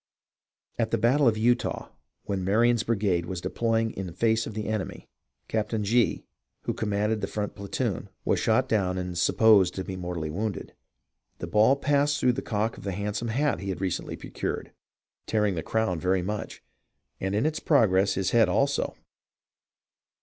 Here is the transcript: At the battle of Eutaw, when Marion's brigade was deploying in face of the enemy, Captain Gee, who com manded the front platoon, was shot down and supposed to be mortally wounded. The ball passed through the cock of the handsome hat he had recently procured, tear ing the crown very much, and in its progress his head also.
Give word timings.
At 0.79 0.89
the 0.89 0.97
battle 0.97 1.27
of 1.27 1.35
Eutaw, 1.37 1.91
when 2.23 2.43
Marion's 2.43 2.81
brigade 2.81 3.27
was 3.27 3.39
deploying 3.39 3.91
in 3.91 4.11
face 4.13 4.47
of 4.47 4.55
the 4.55 4.65
enemy, 4.65 5.07
Captain 5.47 5.83
Gee, 5.83 6.25
who 6.63 6.73
com 6.73 6.89
manded 6.89 7.21
the 7.21 7.27
front 7.27 7.53
platoon, 7.53 8.09
was 8.25 8.39
shot 8.39 8.67
down 8.67 8.97
and 8.97 9.15
supposed 9.15 9.75
to 9.75 9.83
be 9.83 9.95
mortally 9.95 10.31
wounded. 10.31 10.73
The 11.37 11.45
ball 11.45 11.75
passed 11.75 12.19
through 12.19 12.33
the 12.33 12.41
cock 12.41 12.77
of 12.79 12.83
the 12.83 12.93
handsome 12.93 13.27
hat 13.27 13.59
he 13.59 13.69
had 13.69 13.79
recently 13.79 14.15
procured, 14.15 14.73
tear 15.27 15.45
ing 15.45 15.53
the 15.53 15.61
crown 15.61 15.99
very 15.99 16.23
much, 16.23 16.63
and 17.19 17.35
in 17.35 17.45
its 17.45 17.59
progress 17.59 18.15
his 18.15 18.31
head 18.31 18.49
also. 18.49 18.97